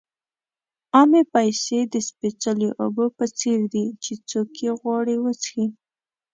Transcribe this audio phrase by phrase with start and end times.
[0.95, 5.65] عامې پیسې د سپېڅلو اوبو په څېر دي چې څوک یې غواړي وڅښي.